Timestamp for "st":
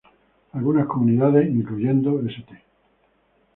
2.21-2.63